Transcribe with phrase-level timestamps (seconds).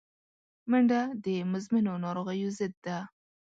[0.69, 2.97] منډه د مزمنو ناروغیو ضد ده